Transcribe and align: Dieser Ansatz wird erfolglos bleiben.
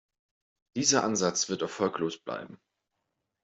Dieser 0.75 1.03
Ansatz 1.03 1.47
wird 1.47 1.61
erfolglos 1.61 2.17
bleiben. 2.17 2.59